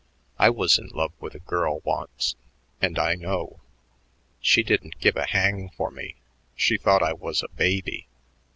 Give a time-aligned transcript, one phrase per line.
[0.39, 2.35] I was in love with a girl once
[2.81, 3.59] and I know.
[4.39, 6.15] She didn't give a hang for me;
[6.55, 8.07] she thought I was a baby.